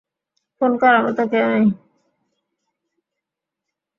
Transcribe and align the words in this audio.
Phone 0.61 0.71
করার 0.81 1.01
মতো 1.05 1.23
কেউ 1.31 1.45
নেই? 1.53 1.65